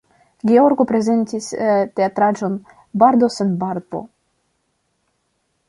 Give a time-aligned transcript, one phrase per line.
[0.51, 1.49] Georgo prezentis
[1.99, 2.57] teatraĵon
[3.03, 4.05] "Bardo sen Barbo".